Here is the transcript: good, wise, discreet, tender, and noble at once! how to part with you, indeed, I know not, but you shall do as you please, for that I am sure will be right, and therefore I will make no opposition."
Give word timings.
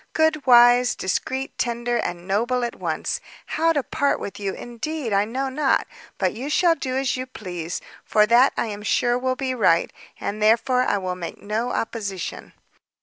good, 0.13 0.47
wise, 0.47 0.95
discreet, 0.95 1.55
tender, 1.59 1.97
and 1.97 2.27
noble 2.27 2.63
at 2.63 2.73
once! 2.75 3.19
how 3.45 3.71
to 3.71 3.83
part 3.83 4.19
with 4.19 4.39
you, 4.39 4.51
indeed, 4.55 5.13
I 5.13 5.25
know 5.25 5.47
not, 5.47 5.85
but 6.17 6.33
you 6.33 6.49
shall 6.49 6.73
do 6.73 6.97
as 6.97 7.15
you 7.15 7.27
please, 7.27 7.81
for 8.03 8.25
that 8.25 8.51
I 8.57 8.65
am 8.65 8.81
sure 8.81 9.15
will 9.19 9.35
be 9.35 9.53
right, 9.53 9.93
and 10.19 10.41
therefore 10.41 10.81
I 10.81 10.97
will 10.97 11.13
make 11.15 11.39
no 11.39 11.69
opposition." 11.71 12.53